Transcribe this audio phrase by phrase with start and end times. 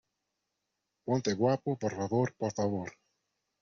[1.05, 2.91] ponte guapo, por favor, por favor.